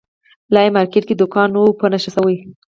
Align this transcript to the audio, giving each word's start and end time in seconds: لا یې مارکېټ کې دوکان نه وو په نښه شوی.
لا 0.53 0.61
یې 0.65 0.75
مارکېټ 0.77 1.03
کې 1.07 1.15
دوکان 1.21 1.47
نه 1.55 1.59
وو 1.61 1.77
په 1.79 1.85
نښه 1.91 2.09
شوی. 2.15 2.37